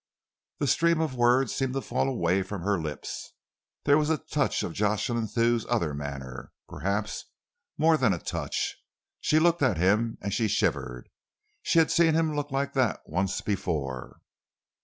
The 0.57 0.65
stream 0.65 0.99
of 0.99 1.13
words 1.13 1.53
seemed 1.53 1.75
to 1.75 1.81
fall 1.81 2.09
away 2.09 2.41
from 2.41 2.63
her 2.63 2.79
lips. 2.81 3.33
There 3.83 3.99
was 3.99 4.09
a 4.09 4.17
touch 4.17 4.63
of 4.63 4.73
Jocelyn 4.73 5.27
Thew's 5.27 5.63
other 5.69 5.93
manner 5.93 6.53
perhaps 6.67 7.25
more 7.77 7.97
than 7.97 8.11
a 8.11 8.17
touch. 8.17 8.77
She 9.19 9.37
looked 9.37 9.61
at 9.61 9.77
him 9.77 10.17
and 10.19 10.33
she 10.33 10.47
shivered. 10.47 11.07
She 11.61 11.77
had 11.77 11.91
seen 11.91 12.15
him 12.15 12.35
look 12.35 12.49
like 12.49 12.73
that 12.73 13.01
once 13.05 13.41
before. 13.41 14.21